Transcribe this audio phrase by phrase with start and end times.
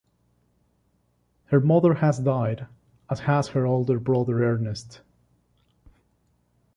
[1.49, 2.65] Her mother has died
[3.11, 5.01] as has her older brother Ernest.